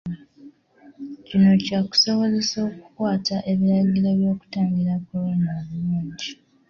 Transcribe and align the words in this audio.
Kino 1.27 1.49
kyakusobozesa 1.63 2.57
okukwata 2.69 3.35
ebiragiro 3.51 4.09
by'okutangira 4.19 4.93
Kolona 5.07 5.49
obulungi. 5.61 6.29